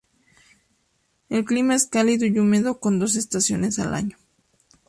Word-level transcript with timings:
El 1.29 1.45
clima 1.45 1.75
es 1.75 1.85
cálido 1.85 2.25
y 2.25 2.39
húmedo, 2.39 2.79
con 2.79 2.97
dos 2.97 3.15
estaciones 3.15 3.77
al 3.77 3.93
año. 3.93 4.17